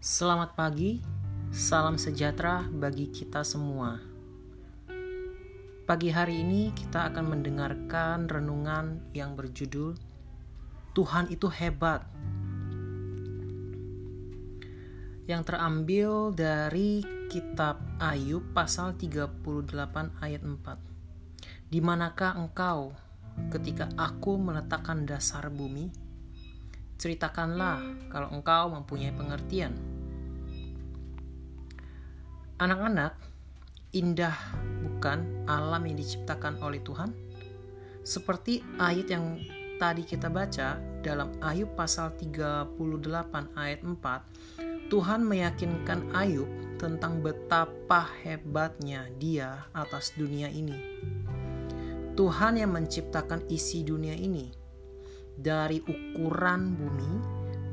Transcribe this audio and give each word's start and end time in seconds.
Selamat 0.00 0.56
pagi, 0.56 0.96
salam 1.52 2.00
sejahtera 2.00 2.64
bagi 2.72 3.12
kita 3.12 3.44
semua. 3.44 4.00
Pagi 5.84 6.08
hari 6.08 6.40
ini 6.40 6.72
kita 6.72 7.12
akan 7.12 7.36
mendengarkan 7.36 8.24
renungan 8.24 9.12
yang 9.12 9.36
berjudul 9.36 10.00
Tuhan 10.96 11.28
itu 11.28 11.52
hebat. 11.52 12.08
Yang 15.28 15.52
terambil 15.52 16.32
dari 16.32 17.04
kitab 17.28 17.84
Ayub 18.00 18.56
pasal 18.56 18.96
38 18.96 19.44
ayat 20.24 20.40
4. 20.40 21.68
Di 21.68 21.84
manakah 21.84 22.40
engkau 22.40 22.96
ketika 23.52 23.92
aku 24.00 24.40
meletakkan 24.40 25.04
dasar 25.04 25.52
bumi? 25.52 26.09
Ceritakanlah 27.00 27.80
kalau 28.12 28.28
engkau 28.28 28.68
mempunyai 28.68 29.08
pengertian. 29.16 29.72
Anak-anak, 32.60 33.16
indah 33.96 34.36
bukan 34.84 35.48
alam 35.48 35.88
yang 35.88 35.96
diciptakan 35.96 36.60
oleh 36.60 36.84
Tuhan? 36.84 37.16
Seperti 38.04 38.60
ayat 38.76 39.08
yang 39.08 39.40
tadi 39.80 40.04
kita 40.04 40.28
baca 40.28 40.76
dalam 41.00 41.32
Ayub 41.40 41.72
pasal 41.72 42.12
38 42.20 42.76
ayat 43.56 43.80
4, 43.80 44.92
Tuhan 44.92 45.24
meyakinkan 45.24 46.12
Ayub 46.12 46.48
tentang 46.76 47.24
betapa 47.24 48.12
hebatnya 48.20 49.08
dia 49.16 49.64
atas 49.72 50.12
dunia 50.20 50.52
ini. 50.52 50.76
Tuhan 52.12 52.60
yang 52.60 52.76
menciptakan 52.76 53.48
isi 53.48 53.80
dunia 53.88 54.12
ini 54.12 54.59
dari 55.40 55.80
ukuran 55.80 56.76
bumi, 56.76 57.12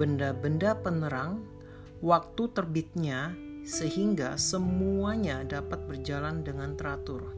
benda-benda 0.00 0.72
penerang, 0.80 1.44
waktu 2.00 2.48
terbitnya, 2.56 3.36
sehingga 3.68 4.40
semuanya 4.40 5.44
dapat 5.44 5.84
berjalan 5.84 6.40
dengan 6.40 6.72
teratur. 6.74 7.36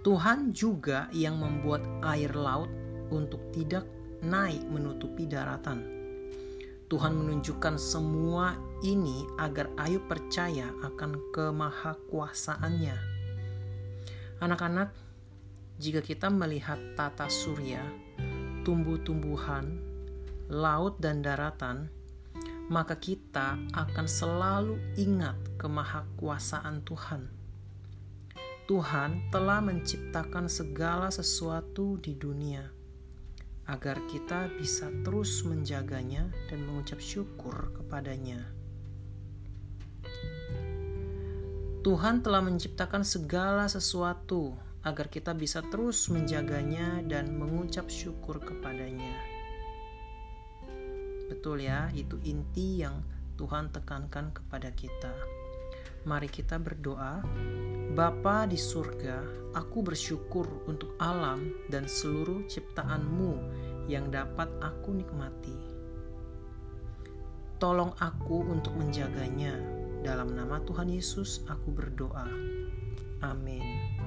Tuhan 0.00 0.56
juga 0.56 1.12
yang 1.12 1.36
membuat 1.36 1.84
air 2.00 2.32
laut 2.32 2.72
untuk 3.12 3.52
tidak 3.52 3.84
naik 4.24 4.64
menutupi 4.72 5.28
daratan. 5.28 5.84
Tuhan 6.88 7.14
menunjukkan 7.14 7.76
semua 7.76 8.56
ini 8.82 9.22
agar 9.38 9.70
Ayub 9.78 10.08
percaya 10.08 10.72
akan 10.82 11.20
kemahakuasaannya. 11.36 12.96
Anak-anak, 14.40 14.90
jika 15.76 16.00
kita 16.00 16.32
melihat 16.32 16.80
tata 16.96 17.28
surya, 17.28 17.84
tumbuh-tumbuhan, 18.62 19.80
laut, 20.50 20.98
dan 21.00 21.24
daratan, 21.24 21.88
maka 22.70 22.94
kita 22.94 23.58
akan 23.74 24.06
selalu 24.06 24.78
ingat 24.94 25.36
kemahakuasaan 25.58 26.86
Tuhan. 26.86 27.22
Tuhan 28.70 29.34
telah 29.34 29.58
menciptakan 29.58 30.46
segala 30.46 31.10
sesuatu 31.10 31.98
di 31.98 32.14
dunia 32.14 32.62
agar 33.66 33.98
kita 34.06 34.50
bisa 34.54 34.86
terus 35.02 35.42
menjaganya 35.42 36.30
dan 36.50 36.62
mengucap 36.66 37.02
syukur 37.02 37.74
kepadanya. 37.74 38.46
Tuhan 41.80 42.20
telah 42.20 42.44
menciptakan 42.44 43.02
segala 43.02 43.64
sesuatu 43.66 44.52
agar 44.84 45.12
kita 45.12 45.36
bisa 45.36 45.60
terus 45.68 46.08
menjaganya 46.08 47.04
dan 47.04 47.36
mengucap 47.36 47.92
syukur 47.92 48.40
kepadanya. 48.40 49.12
Betul 51.28 51.62
ya, 51.62 51.92
itu 51.92 52.18
inti 52.26 52.82
yang 52.82 53.04
Tuhan 53.36 53.70
tekankan 53.70 54.34
kepada 54.34 54.72
kita. 54.72 55.12
Mari 56.08 56.32
kita 56.32 56.56
berdoa. 56.56 57.20
Bapa 57.92 58.48
di 58.48 58.56
surga, 58.56 59.20
aku 59.52 59.84
bersyukur 59.84 60.64
untuk 60.64 60.96
alam 60.96 61.52
dan 61.68 61.84
seluruh 61.84 62.48
ciptaanmu 62.48 63.32
yang 63.90 64.08
dapat 64.08 64.48
aku 64.62 64.96
nikmati. 64.96 65.58
Tolong 67.60 67.92
aku 68.00 68.48
untuk 68.48 68.72
menjaganya. 68.80 69.52
Dalam 70.00 70.32
nama 70.32 70.64
Tuhan 70.64 70.88
Yesus, 70.88 71.44
aku 71.44 71.68
berdoa. 71.76 72.24
Amin. 73.20 73.99